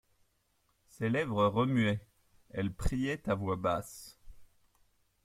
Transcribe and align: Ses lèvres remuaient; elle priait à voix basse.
Ses 0.87 1.09
lèvres 1.11 1.45
remuaient; 1.45 2.03
elle 2.49 2.73
priait 2.73 3.21
à 3.29 3.35
voix 3.35 3.55
basse. 3.55 4.17